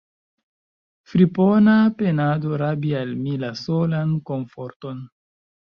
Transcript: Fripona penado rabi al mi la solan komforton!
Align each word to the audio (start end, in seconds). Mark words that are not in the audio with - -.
Fripona 1.11 1.75
penado 1.99 2.57
rabi 2.63 2.95
al 3.03 3.13
mi 3.21 3.37
la 3.47 3.53
solan 3.67 4.19
komforton! 4.33 5.09